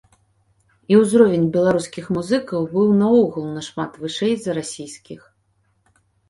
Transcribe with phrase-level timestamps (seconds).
[0.93, 5.21] І ўзровень беларускіх музыкаў быў наогул нашмат вышэй за расійскіх.